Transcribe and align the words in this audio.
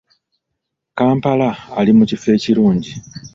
Kampala 0.97 1.49
ali 1.79 1.91
mu 1.97 2.03
kifo 2.09 2.27
ekirungi. 2.37 2.91